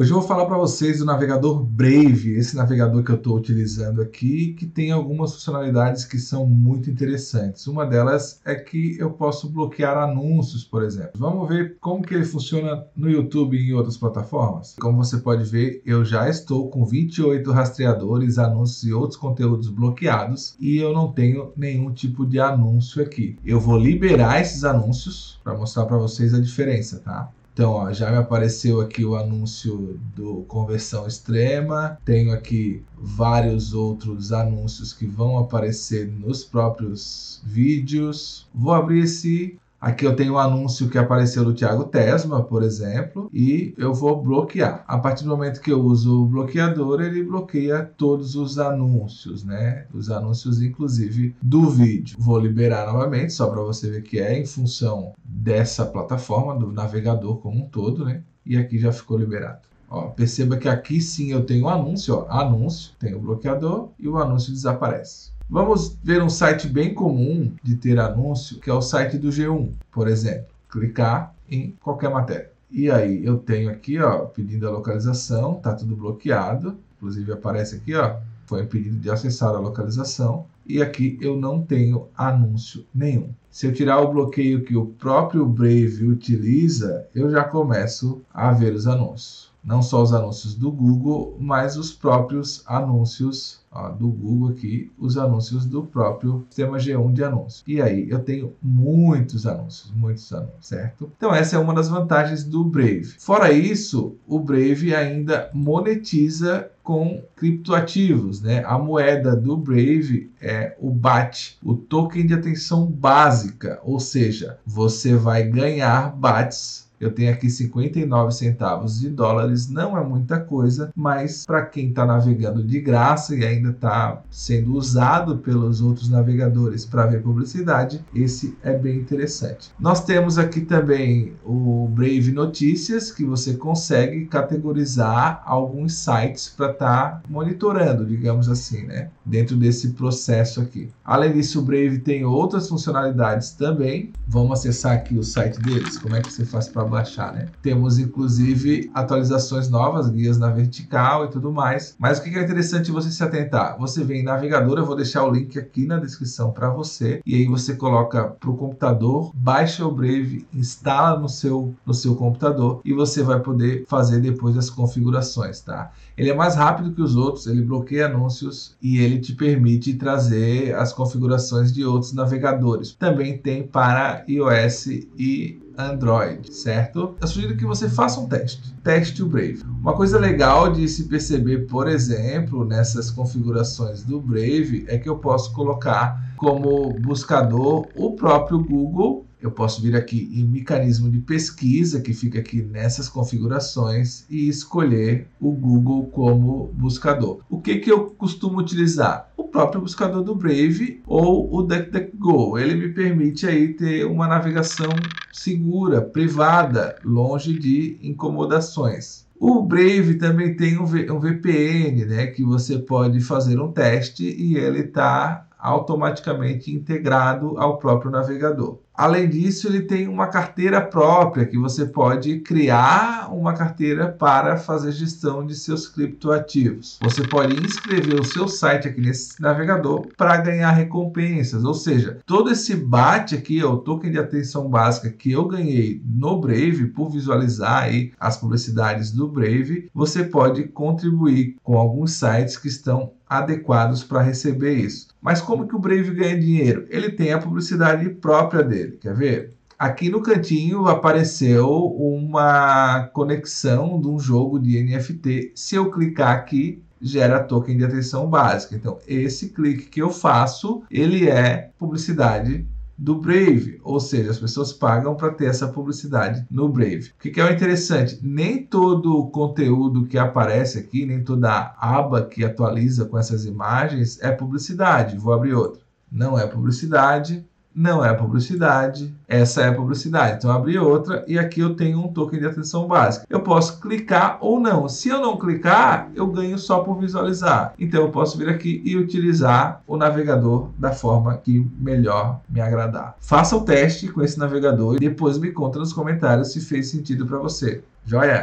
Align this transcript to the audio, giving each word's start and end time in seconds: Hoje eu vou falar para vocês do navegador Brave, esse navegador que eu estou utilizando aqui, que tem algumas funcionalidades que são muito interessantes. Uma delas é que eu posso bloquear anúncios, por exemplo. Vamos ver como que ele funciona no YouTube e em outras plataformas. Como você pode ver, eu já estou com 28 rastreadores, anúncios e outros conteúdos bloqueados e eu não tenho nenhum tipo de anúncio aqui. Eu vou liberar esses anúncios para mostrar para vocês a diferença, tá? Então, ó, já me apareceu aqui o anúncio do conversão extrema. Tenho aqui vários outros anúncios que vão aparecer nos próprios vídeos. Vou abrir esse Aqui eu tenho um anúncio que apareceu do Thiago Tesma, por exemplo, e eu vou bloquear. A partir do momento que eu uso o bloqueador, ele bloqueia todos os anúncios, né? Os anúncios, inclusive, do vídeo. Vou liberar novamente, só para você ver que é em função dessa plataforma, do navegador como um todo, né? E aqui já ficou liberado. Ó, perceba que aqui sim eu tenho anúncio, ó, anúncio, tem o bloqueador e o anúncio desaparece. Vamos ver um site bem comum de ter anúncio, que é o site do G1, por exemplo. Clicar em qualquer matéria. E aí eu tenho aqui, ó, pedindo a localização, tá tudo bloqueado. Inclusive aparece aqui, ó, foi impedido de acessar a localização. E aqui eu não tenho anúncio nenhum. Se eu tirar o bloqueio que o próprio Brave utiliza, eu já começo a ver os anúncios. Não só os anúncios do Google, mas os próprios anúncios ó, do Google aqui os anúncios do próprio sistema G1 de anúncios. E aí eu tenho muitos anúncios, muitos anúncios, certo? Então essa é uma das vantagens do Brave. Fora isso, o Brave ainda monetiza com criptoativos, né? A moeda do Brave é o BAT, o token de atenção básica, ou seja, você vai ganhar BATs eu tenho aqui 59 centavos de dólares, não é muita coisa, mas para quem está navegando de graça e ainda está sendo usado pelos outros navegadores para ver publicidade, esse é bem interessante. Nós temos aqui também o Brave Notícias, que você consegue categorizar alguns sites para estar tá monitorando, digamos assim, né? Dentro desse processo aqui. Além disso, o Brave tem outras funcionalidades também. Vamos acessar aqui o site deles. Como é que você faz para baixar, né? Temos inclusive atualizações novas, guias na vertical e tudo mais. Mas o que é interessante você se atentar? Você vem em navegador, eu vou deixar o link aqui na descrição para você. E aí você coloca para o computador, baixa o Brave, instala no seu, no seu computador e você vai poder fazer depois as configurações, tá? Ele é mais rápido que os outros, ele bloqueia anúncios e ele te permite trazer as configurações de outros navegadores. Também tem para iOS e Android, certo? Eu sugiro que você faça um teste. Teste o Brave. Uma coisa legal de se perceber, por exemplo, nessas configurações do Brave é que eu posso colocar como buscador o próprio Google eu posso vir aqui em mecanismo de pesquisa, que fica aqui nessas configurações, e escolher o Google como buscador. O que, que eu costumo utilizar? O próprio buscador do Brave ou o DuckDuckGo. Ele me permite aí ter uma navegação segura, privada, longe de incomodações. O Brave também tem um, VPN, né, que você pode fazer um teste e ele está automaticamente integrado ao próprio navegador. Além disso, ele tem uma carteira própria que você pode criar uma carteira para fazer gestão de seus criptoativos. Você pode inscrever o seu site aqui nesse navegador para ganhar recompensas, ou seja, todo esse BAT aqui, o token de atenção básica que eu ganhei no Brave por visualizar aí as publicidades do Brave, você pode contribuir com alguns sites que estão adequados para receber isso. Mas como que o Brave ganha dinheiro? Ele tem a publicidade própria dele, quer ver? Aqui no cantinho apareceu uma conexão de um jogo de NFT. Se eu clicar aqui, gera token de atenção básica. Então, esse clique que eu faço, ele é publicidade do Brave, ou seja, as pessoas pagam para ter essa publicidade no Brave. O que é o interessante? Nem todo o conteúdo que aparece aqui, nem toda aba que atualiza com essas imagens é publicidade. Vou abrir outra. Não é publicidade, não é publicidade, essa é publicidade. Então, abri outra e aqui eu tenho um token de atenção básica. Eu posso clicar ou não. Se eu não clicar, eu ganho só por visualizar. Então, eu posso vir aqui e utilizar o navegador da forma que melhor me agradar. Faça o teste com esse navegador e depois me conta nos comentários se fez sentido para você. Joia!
Hoje 0.00 0.12
eu 0.12 0.18
vou 0.18 0.26
falar 0.26 0.46
para 0.46 0.56
vocês 0.56 1.00
do 1.00 1.04
navegador 1.04 1.62
Brave, 1.62 2.34
esse 2.34 2.56
navegador 2.56 3.04
que 3.04 3.10
eu 3.10 3.16
estou 3.16 3.36
utilizando 3.36 4.00
aqui, 4.00 4.54
que 4.54 4.64
tem 4.64 4.90
algumas 4.90 5.34
funcionalidades 5.34 6.06
que 6.06 6.18
são 6.18 6.46
muito 6.46 6.88
interessantes. 6.88 7.66
Uma 7.66 7.84
delas 7.84 8.40
é 8.46 8.54
que 8.54 8.96
eu 8.98 9.10
posso 9.10 9.50
bloquear 9.50 9.98
anúncios, 9.98 10.64
por 10.64 10.82
exemplo. 10.82 11.10
Vamos 11.16 11.46
ver 11.46 11.76
como 11.82 12.02
que 12.02 12.14
ele 12.14 12.24
funciona 12.24 12.82
no 12.96 13.10
YouTube 13.10 13.58
e 13.58 13.68
em 13.68 13.74
outras 13.74 13.98
plataformas. 13.98 14.74
Como 14.80 15.04
você 15.04 15.18
pode 15.18 15.44
ver, 15.44 15.82
eu 15.84 16.02
já 16.02 16.30
estou 16.30 16.70
com 16.70 16.82
28 16.82 17.52
rastreadores, 17.52 18.38
anúncios 18.38 18.84
e 18.84 18.94
outros 18.94 19.20
conteúdos 19.20 19.68
bloqueados 19.68 20.56
e 20.58 20.78
eu 20.78 20.94
não 20.94 21.12
tenho 21.12 21.52
nenhum 21.54 21.92
tipo 21.92 22.24
de 22.24 22.40
anúncio 22.40 23.02
aqui. 23.02 23.38
Eu 23.44 23.60
vou 23.60 23.76
liberar 23.76 24.40
esses 24.40 24.64
anúncios 24.64 25.38
para 25.44 25.54
mostrar 25.54 25.84
para 25.84 25.98
vocês 25.98 26.32
a 26.32 26.40
diferença, 26.40 27.02
tá? 27.04 27.30
Então, 27.52 27.72
ó, 27.72 27.92
já 27.92 28.10
me 28.10 28.16
apareceu 28.16 28.80
aqui 28.80 29.04
o 29.04 29.16
anúncio 29.16 29.98
do 30.14 30.44
conversão 30.44 31.06
extrema. 31.06 31.98
Tenho 32.04 32.32
aqui 32.32 32.82
vários 32.96 33.74
outros 33.74 34.32
anúncios 34.32 34.92
que 34.92 35.06
vão 35.06 35.36
aparecer 35.36 36.08
nos 36.08 36.44
próprios 36.44 37.42
vídeos. 37.44 38.48
Vou 38.54 38.72
abrir 38.72 39.04
esse 39.04 39.58
Aqui 39.80 40.04
eu 40.04 40.14
tenho 40.14 40.34
um 40.34 40.38
anúncio 40.38 40.90
que 40.90 40.98
apareceu 40.98 41.42
do 41.42 41.54
Thiago 41.54 41.84
Tesma, 41.84 42.42
por 42.42 42.62
exemplo, 42.62 43.30
e 43.32 43.74
eu 43.78 43.94
vou 43.94 44.20
bloquear. 44.22 44.84
A 44.86 44.98
partir 44.98 45.24
do 45.24 45.30
momento 45.30 45.62
que 45.62 45.72
eu 45.72 45.80
uso 45.80 46.22
o 46.22 46.26
bloqueador, 46.26 47.00
ele 47.00 47.22
bloqueia 47.22 47.90
todos 47.96 48.36
os 48.36 48.58
anúncios, 48.58 49.42
né? 49.42 49.86
Os 49.94 50.10
anúncios, 50.10 50.60
inclusive, 50.60 51.34
do 51.40 51.70
vídeo. 51.70 52.16
Vou 52.20 52.38
liberar 52.38 52.92
novamente, 52.92 53.32
só 53.32 53.48
para 53.48 53.62
você 53.62 53.90
ver 53.90 54.02
que 54.02 54.18
é 54.18 54.38
em 54.38 54.44
função 54.44 55.14
dessa 55.24 55.86
plataforma, 55.86 56.58
do 56.58 56.70
navegador 56.70 57.38
como 57.38 57.64
um 57.64 57.68
todo, 57.68 58.04
né? 58.04 58.22
E 58.44 58.58
aqui 58.58 58.78
já 58.78 58.92
ficou 58.92 59.16
liberado. 59.16 59.60
Ó, 59.88 60.08
perceba 60.08 60.58
que 60.58 60.68
aqui 60.68 61.00
sim 61.00 61.32
eu 61.32 61.44
tenho 61.44 61.68
anúncio, 61.68 62.14
ó, 62.14 62.26
anúncio, 62.28 62.92
tem 62.98 63.14
o 63.14 63.18
bloqueador 63.18 63.88
e 63.98 64.06
o 64.06 64.18
anúncio 64.18 64.52
desaparece. 64.52 65.32
Vamos 65.52 65.98
ver 66.00 66.22
um 66.22 66.30
site 66.30 66.68
bem 66.68 66.94
comum 66.94 67.52
de 67.60 67.74
ter 67.74 67.98
anúncio, 67.98 68.60
que 68.60 68.70
é 68.70 68.72
o 68.72 68.80
site 68.80 69.18
do 69.18 69.30
G1, 69.30 69.72
por 69.90 70.06
exemplo. 70.06 70.46
Clicar 70.68 71.34
em 71.50 71.74
qualquer 71.82 72.08
matéria. 72.08 72.52
E 72.70 72.88
aí 72.88 73.26
eu 73.26 73.36
tenho 73.36 73.68
aqui, 73.68 73.98
ó, 73.98 74.26
pedindo 74.26 74.68
a 74.68 74.70
localização, 74.70 75.54
tá 75.54 75.74
tudo 75.74 75.96
bloqueado. 75.96 76.78
Inclusive 76.96 77.32
aparece 77.32 77.74
aqui, 77.74 77.96
ó, 77.96 78.18
foi 78.46 78.62
impedido 78.62 78.96
de 78.96 79.10
acessar 79.10 79.48
a 79.48 79.58
localização. 79.58 80.46
E 80.64 80.80
aqui 80.80 81.18
eu 81.20 81.36
não 81.36 81.60
tenho 81.60 82.06
anúncio 82.16 82.86
nenhum. 82.94 83.30
Se 83.50 83.66
eu 83.66 83.72
tirar 83.72 83.98
o 83.98 84.12
bloqueio 84.12 84.62
que 84.62 84.76
o 84.76 84.86
próprio 84.86 85.44
Brave 85.44 86.06
utiliza, 86.06 87.08
eu 87.12 87.28
já 87.28 87.42
começo 87.42 88.22
a 88.32 88.52
ver 88.52 88.72
os 88.72 88.86
anúncios. 88.86 89.49
Não 89.62 89.82
só 89.82 90.02
os 90.02 90.12
anúncios 90.12 90.54
do 90.54 90.70
Google, 90.70 91.36
mas 91.38 91.76
os 91.76 91.92
próprios 91.92 92.62
anúncios 92.66 93.60
ó, 93.70 93.90
do 93.90 94.08
Google 94.08 94.50
aqui 94.50 94.90
os 94.98 95.16
anúncios 95.16 95.66
do 95.66 95.82
próprio 95.82 96.44
sistema 96.48 96.78
G1 96.78 97.12
de 97.12 97.24
anúncios. 97.24 97.62
E 97.66 97.80
aí 97.80 98.08
eu 98.08 98.20
tenho 98.20 98.54
muitos 98.62 99.46
anúncios, 99.46 99.92
muitos 99.94 100.32
anúncios, 100.32 100.66
certo? 100.66 101.10
Então 101.16 101.34
essa 101.34 101.56
é 101.56 101.58
uma 101.58 101.74
das 101.74 101.88
vantagens 101.88 102.44
do 102.44 102.64
Brave. 102.64 103.14
Fora 103.18 103.52
isso, 103.52 104.16
o 104.26 104.38
Brave 104.38 104.94
ainda 104.94 105.50
monetiza 105.52 106.70
com 106.82 107.22
criptoativos, 107.36 108.40
né? 108.40 108.64
A 108.64 108.78
moeda 108.78 109.36
do 109.36 109.56
Brave 109.56 110.30
é 110.40 110.74
o 110.80 110.90
BAT, 110.90 111.56
o 111.62 111.74
token 111.74 112.26
de 112.26 112.34
atenção 112.34 112.86
básica, 112.86 113.78
ou 113.84 114.00
seja, 114.00 114.58
você 114.66 115.14
vai 115.14 115.44
ganhar 115.44 116.16
BATs 116.16 116.89
eu 117.00 117.10
tenho 117.10 117.32
aqui 117.32 117.48
59 117.48 118.32
centavos 118.32 119.00
de 119.00 119.08
dólares, 119.08 119.68
não 119.70 119.96
é 119.96 120.04
muita 120.04 120.38
coisa, 120.38 120.92
mas 120.94 121.46
para 121.46 121.64
quem 121.64 121.88
está 121.88 122.04
navegando 122.04 122.62
de 122.62 122.78
graça 122.78 123.34
e 123.34 123.44
ainda 123.44 123.70
está 123.70 124.22
sendo 124.30 124.74
usado 124.74 125.38
pelos 125.38 125.80
outros 125.80 126.10
navegadores 126.10 126.84
para 126.84 127.06
ver 127.06 127.22
publicidade, 127.22 128.04
esse 128.14 128.54
é 128.62 128.76
bem 128.76 128.98
interessante. 128.98 129.70
Nós 129.80 130.04
temos 130.04 130.36
aqui 130.38 130.60
também 130.60 131.32
o 131.44 131.88
Brave 131.88 132.32
Notícias, 132.32 133.10
que 133.10 133.24
você 133.24 133.54
consegue 133.54 134.26
categorizar 134.26 135.42
alguns 135.46 135.94
sites 135.94 136.52
para 136.54 136.70
estar 136.70 137.10
tá 137.10 137.22
monitorando, 137.28 138.04
digamos 138.04 138.48
assim, 138.48 138.84
né? 138.84 139.08
Dentro 139.24 139.56
desse 139.56 139.90
processo 139.90 140.60
aqui. 140.60 140.90
Além 141.04 141.32
disso, 141.32 141.60
o 141.60 141.62
Brave 141.62 141.98
tem 141.98 142.24
outras 142.24 142.68
funcionalidades 142.68 143.52
também. 143.52 144.12
Vamos 144.26 144.58
acessar 144.58 144.92
aqui 144.92 145.16
o 145.16 145.22
site 145.22 145.60
deles. 145.60 145.96
Como 145.98 146.14
é 146.14 146.20
que 146.20 146.32
você 146.32 146.44
faz 146.44 146.68
para 146.68 146.89
baixar, 146.90 147.32
né? 147.32 147.46
Temos 147.62 147.98
inclusive 147.98 148.90
atualizações 148.92 149.70
novas, 149.70 150.08
guias 150.08 150.38
na 150.38 150.50
vertical 150.50 151.24
e 151.24 151.28
tudo 151.28 151.52
mais. 151.52 151.94
Mas 151.98 152.18
o 152.18 152.22
que 152.22 152.36
é 152.36 152.42
interessante 152.42 152.90
você 152.90 153.10
se 153.10 153.22
atentar? 153.22 153.78
Você 153.78 154.04
vem 154.04 154.20
em 154.20 154.24
navegador, 154.24 154.78
eu 154.78 154.84
vou 154.84 154.96
deixar 154.96 155.24
o 155.24 155.30
link 155.30 155.58
aqui 155.58 155.86
na 155.86 155.98
descrição 155.98 156.52
para 156.52 156.68
você. 156.68 157.20
E 157.24 157.34
aí 157.34 157.46
você 157.46 157.74
coloca 157.74 158.24
para 158.24 158.50
o 158.50 158.56
computador, 158.56 159.32
baixa 159.34 159.86
o 159.86 159.92
Brave, 159.92 160.46
instala 160.52 161.18
no 161.18 161.28
seu, 161.28 161.74
no 161.86 161.94
seu 161.94 162.14
computador 162.14 162.80
e 162.84 162.92
você 162.92 163.22
vai 163.22 163.40
poder 163.40 163.84
fazer 163.88 164.20
depois 164.20 164.56
as 164.56 164.68
configurações, 164.68 165.60
tá? 165.60 165.92
Ele 166.16 166.30
é 166.30 166.34
mais 166.34 166.54
rápido 166.54 166.92
que 166.92 167.00
os 167.00 167.16
outros, 167.16 167.46
ele 167.46 167.62
bloqueia 167.62 168.06
anúncios 168.06 168.76
e 168.82 168.98
ele 168.98 169.18
te 169.18 169.34
permite 169.34 169.94
trazer 169.94 170.74
as 170.74 170.92
configurações 170.92 171.72
de 171.72 171.84
outros 171.84 172.12
navegadores. 172.12 172.94
Também 172.94 173.38
tem 173.38 173.66
para 173.66 174.24
iOS 174.28 174.86
e 174.86 175.60
Android, 175.88 176.52
certo? 176.54 177.16
Eu 177.20 177.26
sugiro 177.26 177.56
que 177.56 177.64
você 177.64 177.88
faça 177.88 178.20
um 178.20 178.28
teste. 178.28 178.74
Teste 178.82 179.22
o 179.22 179.26
Brave. 179.26 179.62
Uma 179.80 179.94
coisa 179.94 180.18
legal 180.18 180.72
de 180.72 180.86
se 180.88 181.04
perceber, 181.04 181.66
por 181.66 181.88
exemplo, 181.88 182.64
nessas 182.64 183.10
configurações 183.10 184.02
do 184.02 184.20
Brave 184.20 184.84
é 184.88 184.98
que 184.98 185.08
eu 185.08 185.16
posso 185.16 185.52
colocar 185.52 186.34
como 186.36 186.92
buscador 187.00 187.88
o 187.94 188.12
próprio 188.14 188.58
Google 188.58 189.26
eu 189.40 189.50
posso 189.50 189.80
vir 189.80 189.96
aqui 189.96 190.30
em 190.34 190.44
mecanismo 190.44 191.10
de 191.10 191.18
pesquisa, 191.18 192.00
que 192.00 192.12
fica 192.12 192.38
aqui 192.38 192.60
nessas 192.60 193.08
configurações, 193.08 194.26
e 194.28 194.48
escolher 194.48 195.28
o 195.40 195.50
Google 195.52 196.06
como 196.08 196.70
buscador. 196.74 197.40
O 197.48 197.60
que, 197.60 197.78
que 197.78 197.90
eu 197.90 198.10
costumo 198.10 198.58
utilizar? 198.58 199.29
O 199.50 199.52
próprio 199.52 199.80
buscador 199.80 200.22
do 200.22 200.32
Brave 200.32 201.02
ou 201.04 201.52
o 201.52 201.64
DuckDuckGo. 201.64 202.56
Ele 202.56 202.76
me 202.76 202.94
permite 202.94 203.48
aí 203.48 203.74
ter 203.74 204.06
uma 204.06 204.28
navegação 204.28 204.90
segura, 205.32 206.00
privada, 206.00 206.94
longe 207.04 207.58
de 207.58 207.98
incomodações. 208.00 209.26
O 209.40 209.60
Brave 209.60 210.14
também 210.14 210.54
tem 210.54 210.78
um, 210.78 210.86
VPN, 210.86 212.04
né, 212.04 212.26
que 212.28 212.44
você 212.44 212.78
pode 212.78 213.18
fazer 213.18 213.60
um 213.60 213.72
teste 213.72 214.22
e 214.22 214.56
ele 214.56 214.82
está 214.82 215.48
automaticamente 215.58 216.72
integrado 216.72 217.58
ao 217.58 217.76
próprio 217.76 218.08
navegador. 218.08 218.78
Além 219.00 219.30
disso, 219.30 219.66
ele 219.66 219.80
tem 219.80 220.06
uma 220.06 220.26
carteira 220.26 220.78
própria 220.78 221.46
que 221.46 221.56
você 221.56 221.86
pode 221.86 222.40
criar 222.40 223.32
uma 223.32 223.54
carteira 223.54 224.08
para 224.08 224.58
fazer 224.58 224.92
gestão 224.92 225.46
de 225.46 225.54
seus 225.54 225.88
criptoativos. 225.88 226.98
Você 227.00 227.26
pode 227.26 227.56
inscrever 227.64 228.20
o 228.20 228.24
seu 228.24 228.46
site 228.46 228.88
aqui 228.88 229.00
nesse 229.00 229.40
navegador 229.40 230.06
para 230.18 230.36
ganhar 230.36 230.72
recompensas, 230.72 231.64
ou 231.64 231.72
seja, 231.72 232.18
todo 232.26 232.50
esse 232.50 232.76
BAT 232.76 233.32
aqui, 233.32 233.64
o 233.64 233.78
token 233.78 234.10
de 234.12 234.18
atenção 234.18 234.68
básica 234.68 235.08
que 235.08 235.32
eu 235.32 235.48
ganhei 235.48 236.02
no 236.04 236.38
Brave 236.38 236.88
por 236.88 237.08
visualizar 237.08 237.84
aí 237.84 238.12
as 238.20 238.36
publicidades 238.36 239.12
do 239.12 239.26
Brave, 239.26 239.88
você 239.94 240.24
pode 240.24 240.64
contribuir 240.64 241.56
com 241.62 241.78
alguns 241.78 242.12
sites 242.12 242.58
que 242.58 242.68
estão 242.68 243.12
adequados 243.30 244.02
para 244.02 244.20
receber 244.20 244.74
isso. 244.74 245.06
Mas 245.22 245.40
como 245.40 245.68
que 245.68 245.76
o 245.76 245.78
Brave 245.78 246.10
ganha 246.10 246.38
dinheiro? 246.38 246.84
Ele 246.90 247.10
tem 247.10 247.32
a 247.32 247.38
publicidade 247.38 248.08
própria 248.08 248.64
dele, 248.64 248.89
quer 248.98 249.14
ver? 249.14 249.54
Aqui 249.78 250.10
no 250.10 250.22
cantinho 250.22 250.86
apareceu 250.86 251.68
uma 251.70 253.08
conexão 253.14 254.00
de 254.00 254.08
um 254.08 254.18
jogo 254.18 254.58
de 254.58 254.82
NFT. 254.82 255.52
Se 255.54 255.74
eu 255.74 255.90
clicar 255.90 256.36
aqui, 256.36 256.82
gera 257.00 257.42
token 257.42 257.78
de 257.78 257.84
atenção 257.84 258.28
básica. 258.28 258.76
Então, 258.76 258.98
esse 259.08 259.48
clique 259.48 259.86
que 259.86 260.02
eu 260.02 260.10
faço, 260.10 260.82
ele 260.90 261.28
é 261.28 261.70
publicidade 261.78 262.66
do 263.00 263.14
Brave, 263.14 263.80
ou 263.82 263.98
seja, 263.98 264.30
as 264.30 264.38
pessoas 264.38 264.74
pagam 264.74 265.14
para 265.14 265.32
ter 265.32 265.46
essa 265.46 265.66
publicidade 265.66 266.46
no 266.50 266.68
Brave. 266.68 267.10
O 267.18 267.18
que 267.18 267.40
é 267.40 267.44
o 267.44 267.50
interessante? 267.50 268.18
Nem 268.22 268.62
todo 268.62 269.16
o 269.16 269.30
conteúdo 269.30 270.04
que 270.04 270.18
aparece 270.18 270.78
aqui, 270.78 271.06
nem 271.06 271.24
toda 271.24 271.74
aba 271.78 272.26
que 272.26 272.44
atualiza 272.44 273.06
com 273.06 273.16
essas 273.16 273.46
imagens 273.46 274.20
é 274.20 274.30
publicidade. 274.30 275.16
Vou 275.16 275.32
abrir 275.32 275.54
outra. 275.54 275.80
Não 276.12 276.38
é 276.38 276.46
publicidade, 276.46 277.42
não 277.74 278.04
é 278.04 278.12
publicidade, 278.12 279.14
essa 279.28 279.62
é 279.62 279.70
publicidade. 279.70 280.36
Então, 280.36 280.50
abri 280.50 280.78
outra 280.78 281.24
e 281.26 281.38
aqui 281.38 281.60
eu 281.60 281.74
tenho 281.74 282.00
um 282.00 282.08
token 282.08 282.40
de 282.40 282.46
atenção 282.46 282.86
básica. 282.86 283.26
Eu 283.30 283.40
posso 283.40 283.80
clicar 283.80 284.38
ou 284.40 284.60
não. 284.60 284.88
Se 284.88 285.08
eu 285.08 285.20
não 285.20 285.36
clicar, 285.36 286.10
eu 286.14 286.26
ganho 286.26 286.58
só 286.58 286.80
por 286.80 286.98
visualizar. 286.98 287.74
Então, 287.78 288.02
eu 288.02 288.10
posso 288.10 288.36
vir 288.36 288.48
aqui 288.48 288.82
e 288.84 288.96
utilizar 288.96 289.82
o 289.86 289.96
navegador 289.96 290.68
da 290.76 290.92
forma 290.92 291.36
que 291.36 291.66
melhor 291.78 292.40
me 292.48 292.60
agradar. 292.60 293.16
Faça 293.20 293.56
o 293.56 293.64
teste 293.64 294.08
com 294.08 294.22
esse 294.22 294.38
navegador 294.38 294.96
e 294.96 294.98
depois 294.98 295.38
me 295.38 295.52
conta 295.52 295.78
nos 295.78 295.92
comentários 295.92 296.52
se 296.52 296.60
fez 296.60 296.90
sentido 296.90 297.26
para 297.26 297.38
você. 297.38 297.82
Joia! 298.04 298.38